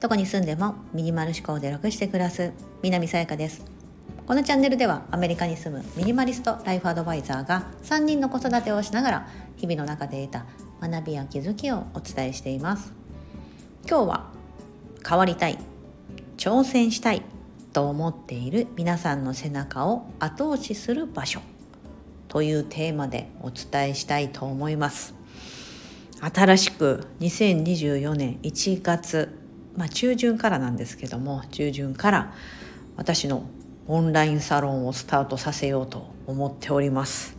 [0.00, 2.52] どこに住んでもミニマル思考で楽して暮らす
[2.82, 3.64] 南さやかです。
[4.26, 10.46] このチャンネルではアメリカに住むミニマリストライフアドバイザーが3人の子育てをしながら日々の中で得た
[10.88, 12.92] 学びや気づきをお伝えしています。
[13.88, 14.30] 今日は
[15.06, 15.58] 変わりたい
[16.36, 17.22] 挑戦したい
[17.72, 21.40] と思っている皆さんの背中を後押しする場所
[22.28, 25.19] というテーマでお伝えしたいと思います。
[26.20, 29.40] 新しく2024年1月
[29.76, 32.34] まあ、中旬からなんですけども中旬から
[32.96, 33.44] 私の
[33.86, 37.36] オンラインサロンをスタートさせようと思っております。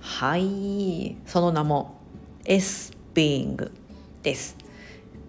[0.00, 1.16] はい。
[1.26, 2.00] その名も
[2.44, 3.70] S Being
[4.22, 4.56] です。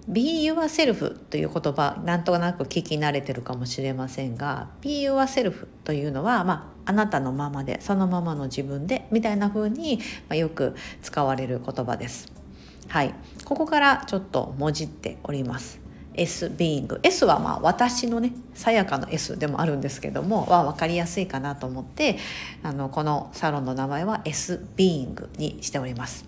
[0.08, 9.98] Be yourself という言葉なんとなく聞き慣れてるかもしれませんが Be yourself というのは、まあ、あなたのままでそのままの自分でみたいな風に、
[10.30, 12.35] まあ、よく使われる言葉です。
[12.88, 13.14] はい。
[13.44, 15.86] ここからちょっともじっております。
[16.18, 22.18] S ビーイング S はまあ私のねさやかの S でもあるんですけどもは分かりやすいかなと思って
[22.64, 26.26] あのこのサロンの名前は S ビーイングにしております。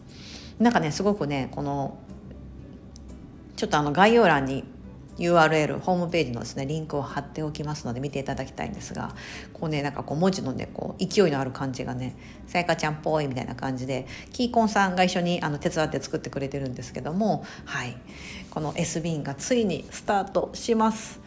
[0.59, 1.97] なんかねすごくねこの
[3.55, 4.63] ちょっとあの概要欄に
[5.17, 9.15] URL ホームページのですねリンクを貼っておきますので見ていただきたいんですが
[9.53, 12.15] こうねなんかこう文字のねこう勢いのある感じがね
[12.47, 17.97] さやかちゃんっぽいみたいな感じでキーコンさんが一緒にあの手伝って作ってくれてるんですけどもはい
[18.49, 21.19] この S ビンがついにスタートします。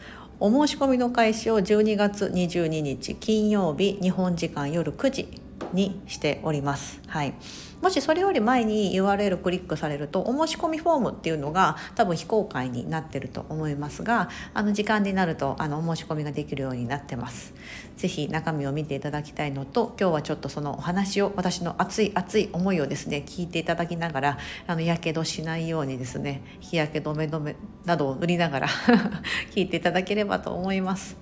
[0.43, 5.40] お申し込みの開始を12月22日金曜日日本時間夜9時
[5.73, 7.01] にしております。
[7.07, 7.33] はい。
[7.81, 17.53] もしそれより前に URL クリックされるとお申し込みフォームっていうのが多分非公開になってると思いますがあの時間になるとあのお申し込みができるようになってます。
[17.97, 24.37] ぜひ中身を見ていただきたいのと今日はちょっとそのお話を私の熱い熱い思いをですね聞いていただきながら
[24.67, 28.67] あのやけどしないようにですね日焼け止め止めなどを塗りながら
[29.53, 31.17] 聞いていただければと思います。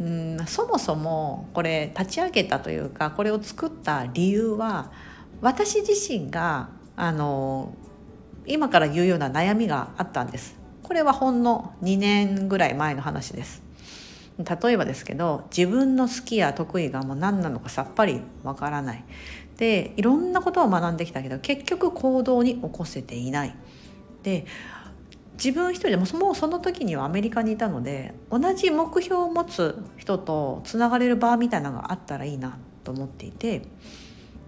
[0.00, 4.90] うんそもそもこれ立ち上げたというかこれを作った理由は
[5.42, 7.74] 私自身があの
[8.46, 10.58] 今から言うような悩みがあったんです。
[10.82, 13.62] これはほんの2年ぐらい前の話です。
[14.38, 19.04] 例えばですけど自分の好きや得意がもう何なのかさっぱりわからない。
[19.58, 23.54] でいろんなことを学んできたけど結局行動に起こせていない。
[24.22, 24.46] で
[25.42, 33.62] 自分一人でももうその時にはアメリカにいたので同じ目標を持つ人とつながれる場みたいなのがあったらいいなと思っていて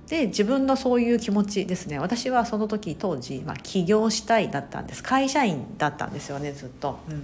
[0.08, 7.00] で自分のそういう気持ちですね私はその時当時、まあ、起業したいだったんです会社員だったんですよねずっと。
[7.08, 7.22] うん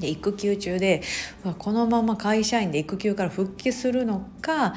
[0.00, 1.02] で育休中で
[1.58, 4.74] このまま会社員で育休から復帰するのか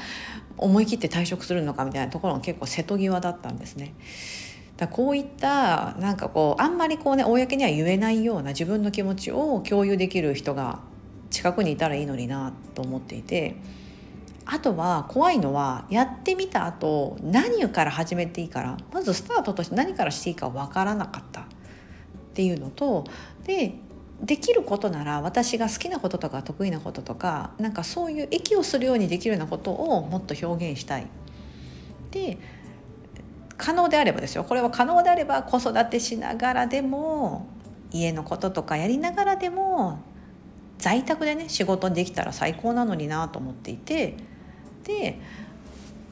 [0.56, 3.94] 思い切って退職するのかみたいなところが結構瀬戸際だったんですね。
[4.78, 10.78] だこういったなんかこうあんまりこうね公には言えないような自分の気持ちを共有できる人が
[11.30, 13.56] 近くにいたらいいのになと思っていて
[14.46, 21.44] あとは怖いのはやってみた後何から始めていいからまずスタートとして何からしていいか分からなかったっ
[22.34, 23.04] ていうのと
[23.44, 23.74] で
[24.22, 31.08] できることなら私が好きなこととか得意なこととかなんかそういう息をするようにできるようなことをもっと表現したい。
[32.10, 32.38] で
[33.58, 34.44] 可能であればですよ。
[34.44, 37.46] これは可能であれば子育てしながらでも
[37.90, 39.98] 家のこととかやりながらでも
[40.78, 44.14] 在宅でね仕事できたら最高なのになと思っていて。
[44.84, 45.20] で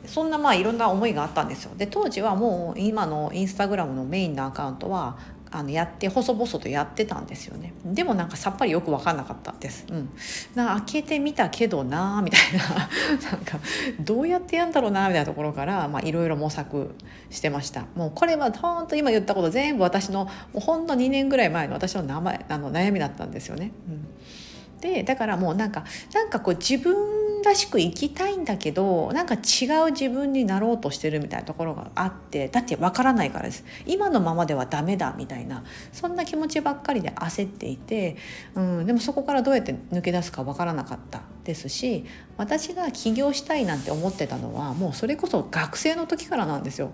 [0.07, 1.73] そんなまあいろんな思いがあったんですよ。
[1.77, 5.19] で当時はもう今のインスタグラムのメインのアカウントは
[5.57, 7.73] あのやって細々とやってたんですよね。
[7.85, 10.11] でもなんかさっぱりよく分かんなかったです、うん、
[10.55, 12.89] なんか開けてみたけどなみたいな。
[13.31, 13.59] なんか
[14.01, 16.95] どうやってやんだろうなみたいなところからいろいろ模索
[17.31, 17.87] してました。
[17.95, 27.16] もうこれは本当今言ったこと全部私のもうほんの2年ぐらい前の私の名前あの悩みだったんですよね、うん、でだからもうなんかなんかこう自分
[27.47, 38.17] らしく生きたいんだけどなんか違う自分になろうとしてるみたいなところがあってだってわからないからです今のままではダメだみたいなそんな気持ちばっかりで焦っていて、
[38.55, 42.05] うん、でもそこからどうやって抜け出すかわからなかったですし
[42.37, 46.93] 私が起業したいなんて思ってたのはもうそれこそ学生の時からなんですよ。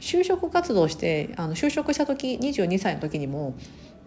[0.00, 3.54] 就職活動してあの就職した時22歳の時にも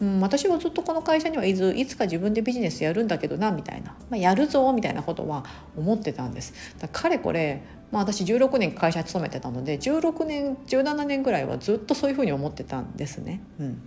[0.02, 5.46] うん、私はずっとこの会社にはいずいつか自分でビジネスやるんだけどなみたいな、まあ、やるぞみたいなことは
[5.78, 6.54] 思ってたんです。
[6.80, 7.62] だかれこれ、
[7.92, 13.42] まあ、私16年会社勤めてたので16年17年ぐらいはずっとそういうふうに思ってたんですね。
[13.60, 13.82] うん、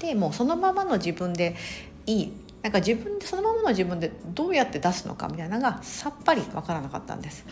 [0.00, 1.54] でもうそのままの自分で
[2.06, 2.32] いい。
[2.62, 7.44] なんか自分でそのままの自分でどうやって出すのかみたいなのがさっぱり分からなかったんです。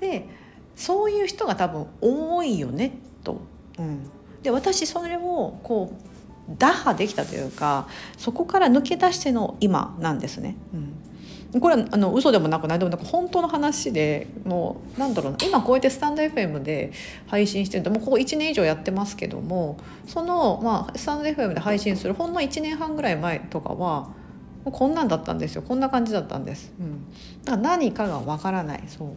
[0.00, 0.26] で
[0.74, 3.40] そういう人が多分多いよねと、
[3.78, 4.10] うん、
[4.42, 6.13] で私それをこう
[6.48, 7.88] 打破できたというか
[8.18, 10.56] そこから抜け出しての今なんですね。
[10.72, 11.60] うん。
[11.60, 16.92] これはあの嘘でもなくないでもなんか本当の話でもうなんだろうな今こうやってスタンド FM で
[17.28, 24.10] 配信してるともうここ1年以上やってますけどもその、まあ、スタンド FM で配信するほんの1年半ぐらい前とかは
[24.64, 25.62] こんなんだったんですよ。
[25.62, 26.72] こんな感じだったんです。
[26.80, 27.04] うん、
[27.44, 28.82] だから何かがわからない。
[28.86, 29.08] そう。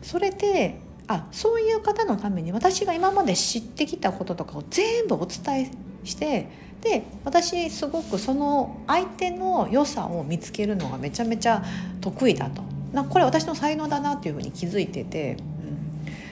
[0.00, 0.78] それで
[1.12, 5.70] あそういう方のために私が今まで知ってきたこととかを全部お伝え
[6.04, 6.48] して
[6.82, 11.64] で私すごくその相手の良さを見つけるのがめちゃめちゃ
[12.00, 12.62] 得意だと
[12.92, 15.36] なこれ私の才能だなっていうふうに気づいてて。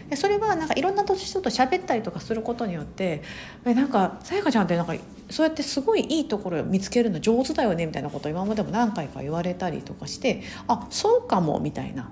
[0.09, 3.23] でそれはなんかいろんな人と喋ったりとかすることによって
[3.67, 4.95] えなんかさやかちゃんってなんか
[5.29, 12.11] そうやってすごいいいところを見つけるの上手だよねみたいなことを今までも何回か言われたりとかしてあそうかもみたいな。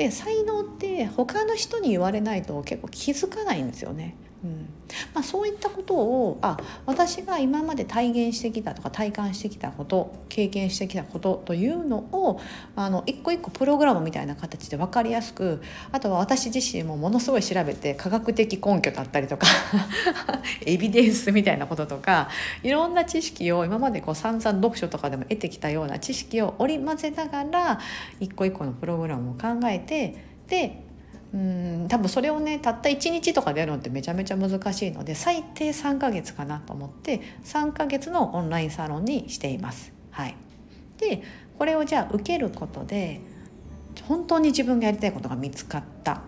[0.00, 4.16] で才能って他の人に言われないと結構気づかないんですよね。
[4.44, 4.68] うん。
[5.14, 6.56] まあ、そういったことをあ
[6.86, 12.40] 私が今まで体現してきたとか体感してきたこと経験してきたことというのを
[12.76, 19.46] あの一個一個プログラムみたいな形で分かりやすくあとは私自身もものすごい調べて科学的根拠だったりとか
[20.66, 22.28] エビデンスみたいなこととか
[22.62, 27.80] いろんな知識を今までこう散々読書とかでも得てきたような知識を織り交ぜながら
[28.18, 30.16] 一個一個のプログラムを考えて
[30.48, 30.89] で
[31.32, 39.92] うん多分それをねたった1日とかでやるのってめちゃめちゃ難しいので最低3ヶ月かなと思って3ヶ月のオンラインサロンにしています。
[40.10, 40.34] はい、
[40.98, 41.22] で
[41.58, 43.20] これをじゃあ受けることで
[44.08, 46.22] 本当に自分がやりたいことが見つかった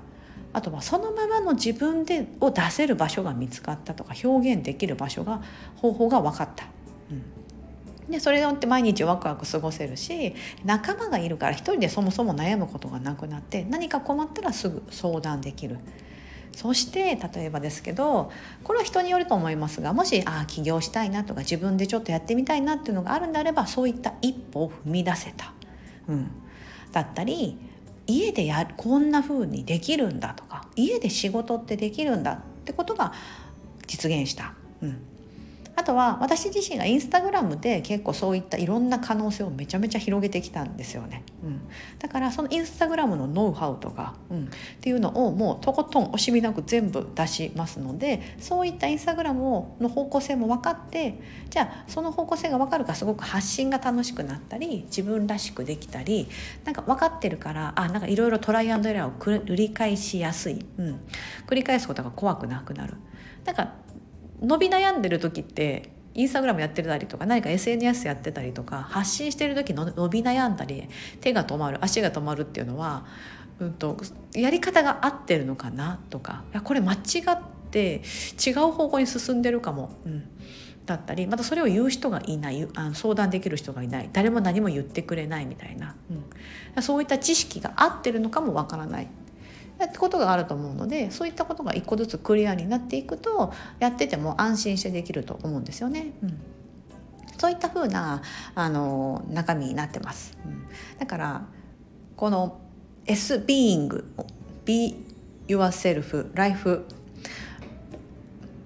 [0.52, 5.42] あとはそのままの自分でを出せる場所が見つかったとか表現できる場所が
[5.76, 6.66] 方法が分かった。
[8.12, 15.78] でそれによって毎日ワクワク過ごせるし仲間がいるから一人でそもそも悩むことがなくなって何か困ったらすぐ相談できる。
[16.54, 18.30] そして例えばですけど
[18.62, 25.54] これは人によると思いますがもしあ起業したいなとか自分でちょっとやってみたいなっていうのがあるんであればそういった一歩を踏み出せた、
[26.08, 26.30] うん、
[26.92, 27.56] だったり
[28.06, 33.14] 家でやこんな風にできるんだとか家で仕事ってできるんだってことが
[33.86, 34.52] 実現した。
[34.82, 35.11] うん
[35.74, 41.60] あとは私自身がインスタグラムで結構そういったいろんな可能性をめちゃめちゃ広げてきたんですよね、うん、
[41.98, 44.48] だからそのインスタグラムのノウハウとか、うん、っ
[44.80, 49.42] ていうのをもうとことん惜しみなく全部出しますのでそういったインスタグラム
[49.80, 56.28] の方向性も分かってじゃあその方向性が分かるからすごく発信が楽しくなったり自分らしくできたり
[56.64, 61.00] なんか分かってるからあなんかいろいろトライアンドエラーを繰り返しやすい、うん、
[61.46, 62.94] 繰り返すことが怖くなくなる。
[63.44, 63.72] なんか
[64.42, 70.88] 伸び悩んでる時ってインスタグラムやってたりとか何か SNS やってたりとか発信してる時の伸び悩んだり
[71.20, 73.06] 手が止まる足が止まるっていうのは、
[73.60, 73.96] うんと、
[74.34, 76.96] やり方が合ってるのかなとかいやこれ間違
[77.30, 77.38] っ
[77.70, 78.02] て
[78.44, 80.28] 違う方向に進んでるかも、うん、
[80.84, 85.96] だったりまたそれを言う人がいないあの相談できる人がいない誰も何も言ってくれないみたいな、
[86.76, 89.08] うん、そういった知識が合ってるのかもわからない。
[89.86, 96.12] ってことがあると思うのでそういったことが一個ずつクリアになっていくとやってても安心してできると思うんですよね。
[96.22, 96.40] うん
[97.42, 98.22] そういった風な
[98.54, 100.38] あの中身になってます。
[100.46, 100.64] うん、
[100.96, 101.42] だから
[102.14, 102.60] この
[103.04, 104.04] S being
[104.64, 104.94] be
[105.48, 106.84] yourself life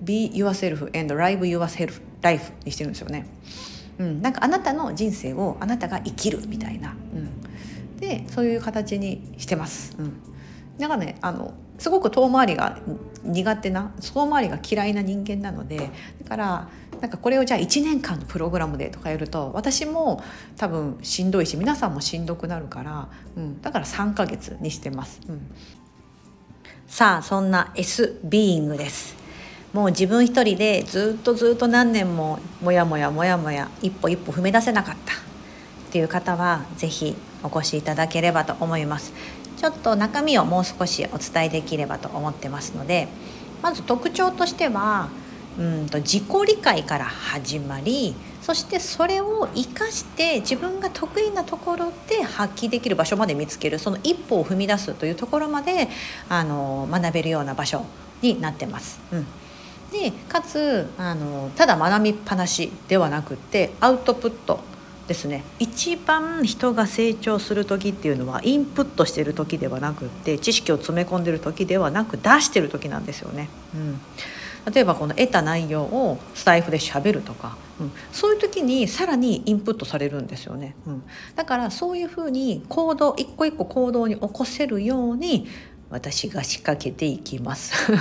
[0.03, 3.27] be yourself and live yourself life にしてるんですよね。
[3.99, 9.97] うん、なんかあなたの人生をあなたが生きるみたいな、うん、でそういう形にしてます。
[9.99, 10.36] うん
[10.79, 12.79] なんかねあのすごく遠回りが
[13.23, 15.91] 苦手な遠回りが嫌いな人間なので
[16.23, 16.69] だから
[17.01, 20.23] なんかこれをじゃあ1年間のプログラムでとかやると私も
[20.57, 25.21] 多分しんどいし皆さんもしんどくなるから、うん、だから3ヶ月にしてます。
[25.29, 25.51] うん、
[26.87, 29.17] さあそんな S ビーイングです。
[29.73, 35.17] もう自分一人でずっとずっと何年ももやもやもやもや一歩一歩踏み出せなかったっ
[35.91, 39.13] ていう方は是非お越しいただければと思います
[39.57, 43.09] ちょっと中身をもう少しお伝えできればと思ってますので
[43.63, 45.09] まず特徴としては
[45.59, 55.89] うんと自己理解から始まりそしてそれを生かして自分が得意なところで発揮できる場所まで見つけるその一歩を踏み出すというところまで
[56.29, 57.85] あの学べるような場所
[58.23, 59.01] になってます。
[59.13, 59.27] うん
[59.93, 64.59] でかつあのただ学びっぱなしではなくってアウトプット
[65.07, 65.45] ですね。
[65.59, 73.49] 一番人が成長する時っていうのはインプットしてる時ではなくって知識を詰め込んでる時ではなく出してる時なんですよね。
[73.75, 74.01] うん。
[74.73, 81.03] 例えばこの得た内容をスタイフでしゃべるとか、うん、そういう時にさらにインプットされるんですよね、うん、
[81.37, 85.47] だからそういうふうに行動一個一個行動に起こせるように
[85.89, 87.93] 私が仕掛けていきます。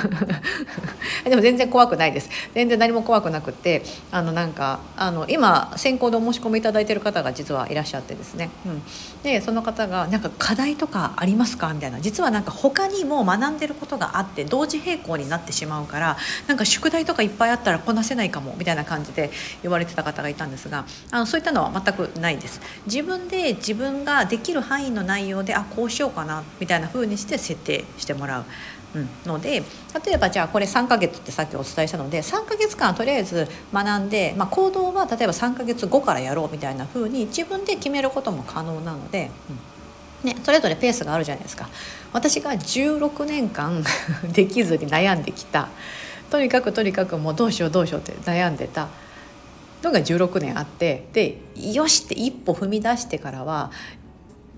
[1.24, 2.30] でも全然怖くないです。
[2.54, 8.82] 全然何も怖くなくてあのなんかあの今先行でお申し込みいただいてる方が実はいらっしゃってですね、うん、
[9.24, 12.00] でその方が「なんか課題とかありますか?」みたいな。
[12.02, 22.62] 実はなんか他にも学んでることがあって同時並行になってしまうからなんか宿題とかいっぱいあったらこなせないかもみたいな感じで言われてた方がいたんですがあのそういったのは全くないです。
[22.86, 28.46] 自分で自分ができる範囲の内容であこうしようかなみたいな風にして設定定してもらう。
[28.96, 29.62] うん、ので
[30.06, 39.76] 例えばじゃあこれ3ヶ月ってさっきお伝えしたので3ヶ月間とりあえず学んで、まあ、行動は例えば3ヶ月後からやろうみたいな風に自分で決めることも可能なので、うん
[40.26, 41.70] ね、それぞれペースがあるじゃないですか。
[42.12, 43.84] 私が16年間
[44.34, 45.68] できずに悩んできた
[46.32, 48.88] とにかくとにかくもうどうしようどうしようって悩んでた
[49.84, 53.72] のが16年あってでよしって一歩踏み出してからは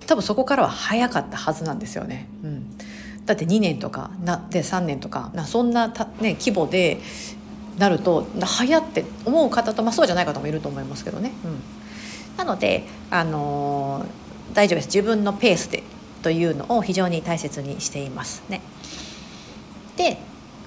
[0.05, 2.27] 多分そこからは早かったはずなんですよね。
[2.43, 2.77] うん、
[3.27, 6.99] だって2年とかなで3年とかなそんなた、ね、規模で
[7.77, 11.31] なると早って思う方と、まあ、そうじゃない方もいると思いますけどね。
[11.45, 11.61] うん、
[12.37, 15.83] なので、あのー、大丈夫です自分のペースで
[16.23, 18.61] というのを非常に大切にしていますね。
[19.97, 20.17] で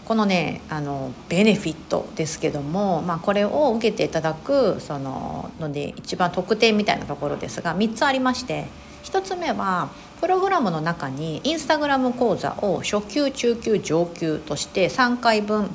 [0.04, 8.66] このねあのベネフィットですけども、まあ、これを受けていただくそのので一番特典みたいなところですが3つありまして
[9.04, 9.88] 1つ目は
[10.20, 15.70] プログラムの中にインスタグラム講座を初級中級上級として3回分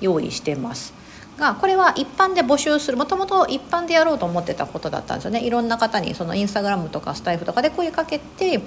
[0.00, 1.00] 用意してます。
[1.40, 5.42] がこれは一般で募集するもともと一般でやろうと思ってたことだったんですよね。
[5.42, 8.60] いろんな方にそのインスタグラムとかスタイフとかで声かけて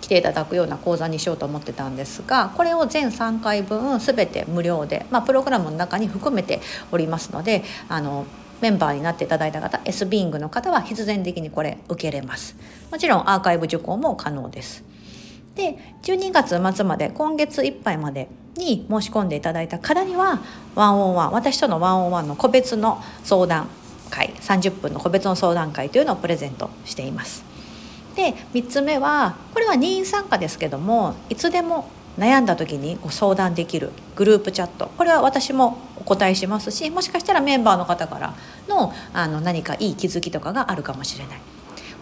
[0.00, 6.60] 来ていただくような講座にしようと思ってたんですがこれを全3回分全て無料で、まあ、プログラムの中に含めて
[6.90, 8.24] おりますのであの
[8.60, 12.56] メンバーになっていただいた方 S ビングの方は必然的にこれ受けれます。
[12.90, 14.84] もちろんアーカイブ受講も可能です。
[15.54, 20.40] で12月末まで今月いっぱいまでに申し込んでいただいた方には
[20.74, 23.68] ワンオンワン私とのワンオンワンの個別の相談
[24.10, 27.44] 会30分の個別の相談会というのをプレゼントしています。
[28.14, 31.88] で3つ目はこれは任意参加ですけどもいつでも
[32.20, 34.88] 悩んだ時にご相談できるグループチャット。
[34.98, 38.34] これは私もお答えしますしもしかしたらメンバーの方から
[38.68, 41.40] のあの何かいい気づきとかがあるかもしれない。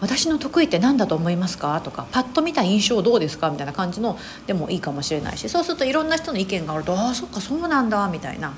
[0.01, 1.79] 私の得意って何だと思いますか？
[1.81, 3.49] とかパッと見た印象どうですか？
[3.49, 8.53] みたいな感じのでもいいかもしれないしそうするといろんな人の意見があるとああそっかそうなんだみたいな、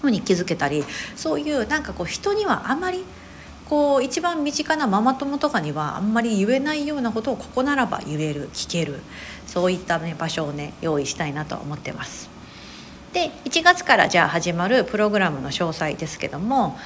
[0.00, 0.84] ふうに気づけたり
[1.16, 3.04] そういうなんかこう人にはあまり
[3.68, 9.00] こう一番身近なママ友とかにはあんまり言えないようなことをここならば言える聞ける
[9.46, 12.30] そういった、ね、場所をね用意したいなと思ってます。
[13.12, 16.78] で1月からじゃあ始まるプログラムの詳細ですけども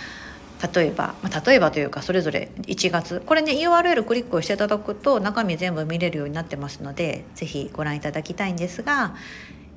[0.75, 9.17] 例えば、まあ、例えばというかそれぞれ1月これね URL クリックをしていただくと中身全部見れるようになってますので是非ご覧いただきたいんですが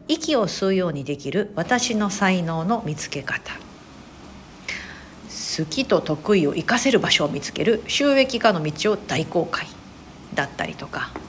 [0.08, 3.65] 息を吸うようにできる私の才能の見つけ方
[5.58, 9.68] 好きと得意を活かせる場所を見つける収益化の道を大公開
[10.34, 11.22] だったりとか、うん、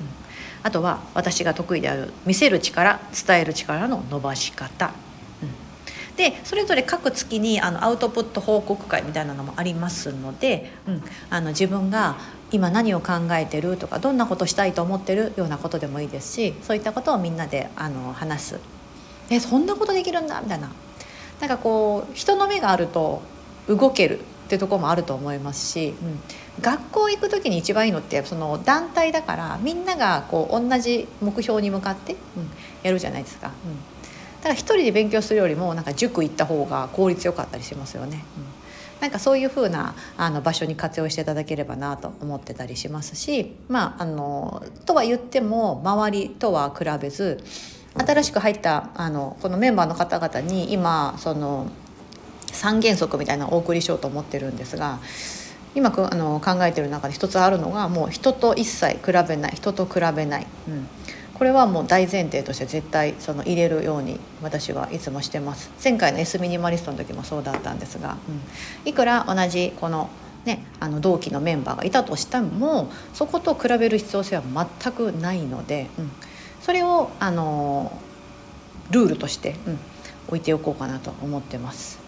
[0.62, 4.92] あとは私が得意である見せる力伝える力の伸ばし方。
[5.42, 6.16] うん。
[6.16, 12.16] でそれぞれ各月にあのアウトプット報告会みたいなのもありますので、うん、あの自分が
[12.52, 18.60] 今何を考えてるとかどんなことしたいと思ってるようなことでもいいですしそういったことをみんなであの話す。
[19.28, 20.70] えそんなことできるんだみたいな。
[21.40, 23.20] なんかこう人の目があると
[23.68, 26.20] 動けるってとこもあると思いますし、うん、
[26.60, 32.18] 学校行く時に一番いいのってその団体だからみんながこう同じ目標に向かって、うん、
[32.82, 33.48] やるじゃないですか。
[33.48, 33.96] うん
[34.46, 38.24] だから一人で勉強するよりもなんか塾行った方が効率よかったりしますよね。
[38.36, 47.42] うん、なんかそういう風なあな場所に活用していただければなと思ってたりしますしまああのとは言っても周りとは比べず
[47.98, 51.66] 新しく入ったあのこのメンバーの方々に今その
[52.56, 54.98] 三原則みたいなのをお送りしようと思ってるんですが
[55.74, 60.88] 今あの考えてる中で一つあるのがもう人と一切比べない人と比べない、うん、
[61.34, 65.70] これはもう大前提として絶対その入れるように私はいつもしてます。
[65.84, 68.16] 前回の S ミニマリストの時もそうだったんですが、
[68.84, 70.08] うん、いくら同じこの
[70.46, 74.42] ね、あの同期のメンバーがいたとしてもそこと比べる必要性は
[74.80, 76.10] 全くないので、うん、
[76.62, 78.00] それをあの
[78.92, 79.78] ルールとして、うん、
[80.28, 82.05] 置いておこうかなと思ってます。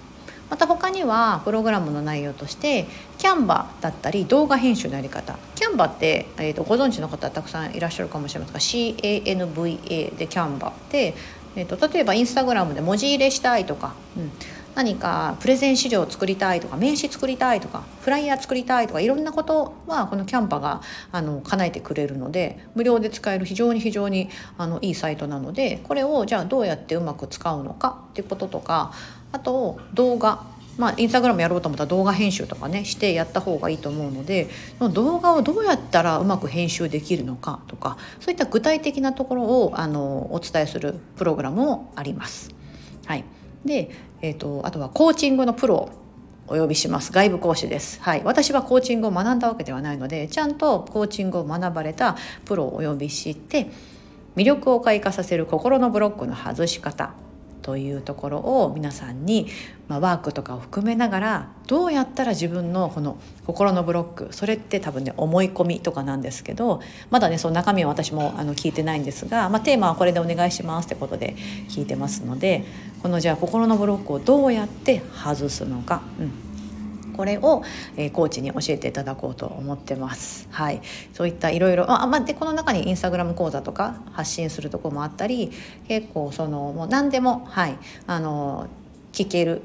[0.50, 2.87] また他にはプログラムの内容として
[3.19, 5.38] キャンバだったり動画編集のやり方。
[5.55, 11.14] キャンバって、えーと、ご存知の方たくさんいらっしゃるかもしれませんが CANVA でキャンバで、
[11.57, 14.31] えーと、例えばインスタグラムで文字入れしたいとか、うん、
[14.78, 28.93] 何かプレゼン資料を作りたいとか名刺作りたいとかフライヤー作りたいとかいろんなことはこのキャンパがあの叶えてくれるので無料で使える非常に非常にあのいいサイトなのでこれをじゃあどうやってうまく使うのかっていうこととか
[29.33, 30.59] あと動画。
[30.79, 34.49] まあ、インスタグラムやろうと思ったら動画編集とかねしてやった方がいいと思うので
[34.93, 42.55] 動画をどうやったらうまく編集できるのかとかそういった具体的なところをあのお伝えするプログラムもあります。
[43.07, 43.25] はい、
[43.65, 43.91] で、
[44.23, 45.91] えーと、あとはコーチングのプロ
[46.47, 47.11] お呼びします。
[47.11, 53.69] 外部講師です、はい、私はコーチングを学んだわけではないのでちゃんとコーチングを学ばれたプロをお呼びして
[54.37, 57.15] 魅力を開花させる心のブロックの外し方。
[57.62, 59.49] というところを皆さんに、
[59.88, 71.35] まあ、ワークとかを含めながらどうやったら自分のこの心のブロックそれって多分ね思い込みとかなんですけどまだねその中身は私もあの聞いてないんですが、まあ、テーマはこれでお願いしますってことで
[71.69, 72.65] 聞いてますので
[73.03, 76.03] このじゃあ心のブロックをどうやって外すのか。
[76.19, 76.48] うん
[77.19, 77.65] これを、
[77.97, 80.47] えー、コーチに教えていただこうと思ってます。
[80.53, 80.81] はい、
[81.13, 85.51] そういったいろいろあ、まあ、でこの中にインスタグラム講座とか発信するとこもあったり
[85.89, 88.69] 結構そのもう何でも、はい、あの
[89.13, 89.63] 聞ける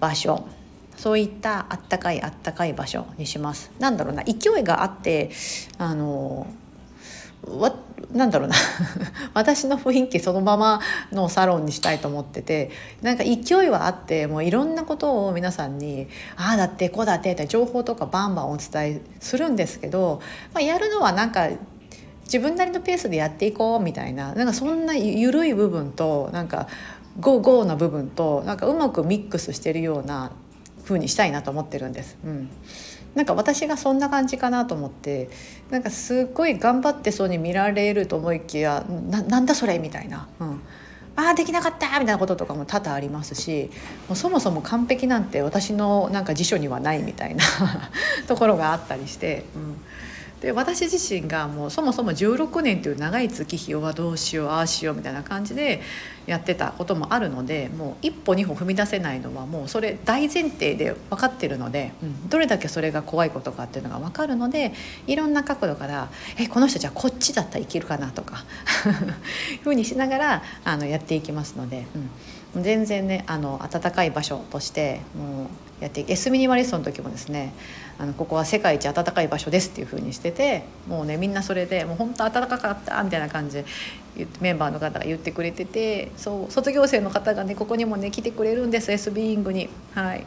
[0.00, 0.48] 場所
[0.96, 3.70] そういったあったかいあったかい場所にします。
[3.78, 5.30] なんだろうな勢いがあって
[5.78, 6.48] あの
[7.46, 7.74] わ
[8.12, 8.54] なんだろうな
[9.34, 10.80] 私の雰囲気そのまま
[11.12, 12.70] のサロンにしたいと思ってて
[13.02, 20.20] なんか勢いはあってもういろんなことを皆さんに「ああだってこうだって」って情報とかバンバンお伝えするんですけど、
[20.52, 21.48] まあ、やるのはなんか
[22.24, 26.68] 自分なりのペースでやっていこうみたいななんかそんな緩い部分となんか
[27.20, 30.32] ゴーゴーな部分となんかうまくミックスしてるような
[30.84, 32.16] 風にしたいなと思ってるんです。
[32.24, 32.50] うん
[33.14, 35.28] なんか私がそんな感じかなと思って
[35.70, 40.28] なんかすっごい頑張ってそうに見られると思いきやなんだそれみたいな。
[40.40, 40.60] うん
[41.16, 43.70] ああできなかったみたいなこととかも多々ありますし
[44.08, 47.44] もうそもそも完璧なんて私のなんか辞書にはないみたいな
[48.26, 49.76] ところがあったりして、うん、
[50.44, 55.80] で私自身がもうそもそも16年という長い月日はどうしようああしようみたいな感じで
[56.26, 64.74] やってたこともあるのでもう一歩二歩踏み出せないのはもうそれ大前提で分かってるので、うん、どれだけそれが怖いことかっていうのが分かるので
[65.06, 68.44] いろんな角度から「えこの人じゃあこっちだったらいけるかな」とか
[69.64, 71.86] ふうにしながらあのやっていきますので。
[71.94, 72.10] うん
[72.62, 75.46] 全然ねあの暖かい場所としてもう
[75.80, 77.52] やってエスミニマリストの時もですね
[77.98, 83.62] あのここは世界一暖かい場所ですっていう風にしててもうねみんなそれでもう本当暖かかったみたいな感じ
[84.16, 89.68] でメンバーの方が言ってくれててそう卒業生の方がねここにもね来てくれるんです S ビーイングに。
[89.94, 90.24] はい。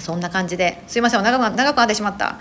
[0.00, 2.38] そんな感じですいません長く長くなってしまった。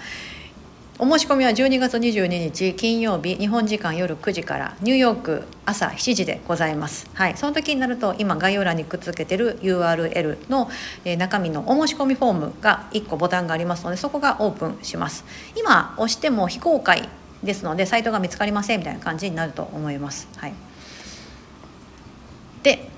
[1.03, 7.09] お申し込みは12月22日金曜日日本時間夜9時からニューヨーク朝7時でございます。
[7.15, 10.69] はい、その時になると今概要欄にくっつけてる URL の、
[11.03, 15.25] え中身のお申し込みフォームが1個ボタンがありますのでそこがオープンします。
[15.57, 17.09] 今押しても非公開
[17.41, 20.27] ですのでサイトが見つかりませんみたいな感じになると思います。
[20.37, 20.53] はい、
[22.61, 22.90] で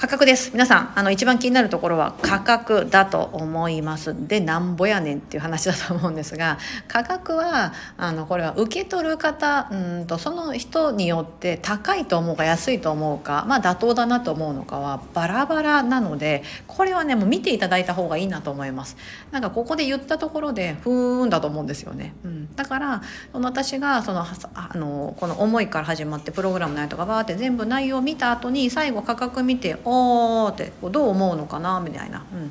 [0.00, 0.52] 価格です。
[0.52, 4.16] 皆さんあの一番気になるところは価格だと思います。
[4.26, 6.56] でなんぼやねんっていう話だと思うんですが
[6.88, 18.96] 価格はあのこれは受け取る方うんとその人によって高いと思うか安いと思うかまあ妥当だなと思うのかはバラバラなのでこれはねもう見ていただいた方がいいなと思います。
[19.32, 32.50] なんかここで言ったところでふーんだと思うんですよね、うん、だからその私がそのあのこの思いから始まってプログラムのやとかバーって全部内容を見た後に最後価格見ておおーってどう思うのかなみたいな、うん、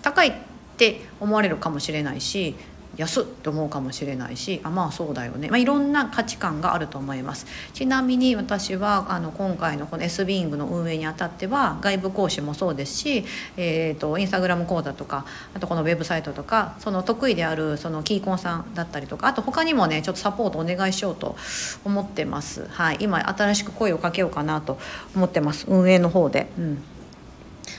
[0.00, 0.32] 高いっ
[0.78, 2.54] て思われるかもしれないし
[2.98, 7.46] 安って思うかもしれないしあまあそうだよね、まあ、いろんな価値観があると思います。
[7.72, 13.24] ちなみに私はあの今回のこの S ビーイングの運営にあたっては外部講師もそうですし、
[13.56, 21.36] えーと、インスタグラム講座とかあとこのウェブサイトとかその得意であるそのキーコンさんだったりとかあと他にもねちょっとサポートお願いしようと
[21.84, 24.78] 思ってます、はい、今新しく声をかけようかなと
[25.14, 25.66] 思ってます。
[25.68, 26.50] 運営の方で。
[26.58, 26.82] うん。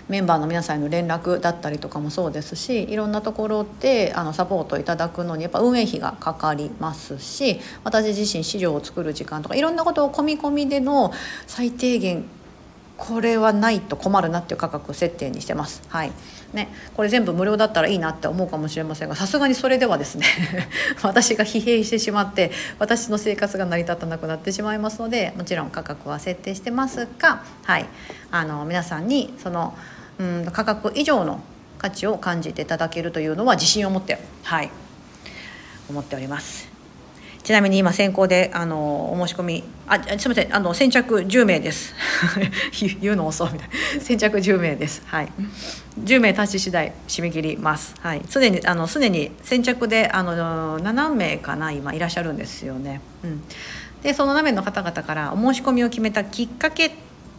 [0.10, 11.14] メンバーの皆さんへの連絡だったりとかもそうですしいろんなところであのサポートいただくのにやっぱ運営費がかかりますし私自身資料を作る時間とかいろんなことを込み込みでの
[11.48, 12.26] 最低限
[12.98, 15.82] これはないと困るなっていう価格設定にしてます。
[15.88, 16.12] はい。
[16.54, 20.26] ね、これ全部無料だったらいいなって思うかもしれませんがさすがにそれではですね
[21.04, 27.86] 私が疲弊してしまって私の生活が成り立たなくなってしまいますのでもちろん価格は設定してますが、はい、
[28.32, 29.76] あの皆さんにその
[30.20, 31.42] うん価格以上の
[31.78, 34.70] 価値を感じていただけるというのは自信を持ってはい
[35.90, 36.70] 思っております。
[37.42, 41.96] ちなみに今先行であのお申し込みあすみませんあの先着10名です。
[43.02, 43.70] 言うの遅いみたい。
[43.70, 45.02] な先着10名です。
[45.06, 45.32] はい。
[46.04, 47.96] 10名達し次第締め切ります。
[48.02, 48.22] はい。
[48.30, 53.02] すでにあのすでに先着であの7名かな今いらっしゃるんですよね。
[53.24, 53.44] うん。
[54.04, 56.92] でその7名の方々からお申し込みを決めたきっかけ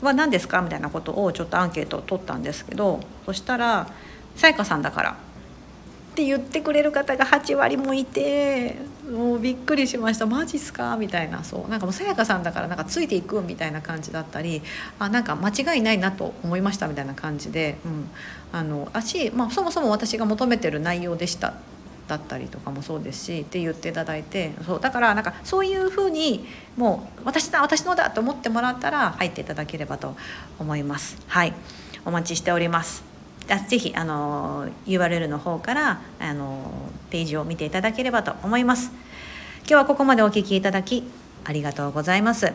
[0.04, 0.60] は何ですか？
[0.62, 3.88] みたいなことをちょっとアンケートを取ったんですけどそしたら
[4.36, 5.10] 「さやかさんだから」
[6.12, 8.76] って言ってくれる方が8割もいて
[9.10, 10.26] もうびっくりしました。
[10.26, 10.96] マジっすか？
[10.96, 11.44] みたいな。
[11.44, 11.70] そう。
[11.70, 14.62] なんかもうさやかさんだからなんかついていくみたいな感じだったり
[14.98, 18.10] あなんか間違いないなと思いましたみたいな感じで、うん、
[18.52, 21.54] あのあし、まあ、そもそも私が求めてる内容でした。
[22.10, 26.44] だったりとかもそうですしって言っていただいてそうだからなんかそういうふうに
[26.76, 30.16] もう私だ私のだと思ってもらったら入っていただければと
[30.58, 31.16] 思います。
[31.28, 31.54] はい。
[32.04, 33.04] お待ちしております。
[33.68, 36.70] ぜひあの URL の方からあの
[37.10, 38.90] ページを見ていただければと思います。
[39.60, 41.04] 今日はここまでお聞きいただき
[41.44, 42.52] ありがとうございます。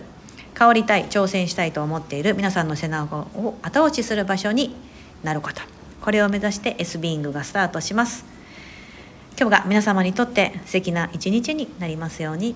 [0.53, 4.75] 香りたい挑戦したいと思っている皆さんの背中を後押しする場所に
[5.23, 5.61] なること。
[6.01, 8.34] これを目指して S ビーイングがスタートします。
[9.37, 12.55] 今日が皆様にとって素敵な一日になりますように。